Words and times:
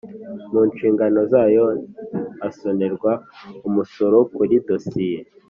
mu 0.51 0.61
nshingano 0.69 1.19
zayo 1.31 1.65
asonerwa 2.47 3.11
umusoro 3.67 4.17
kuri 4.35 4.53
dosiye 4.67 5.19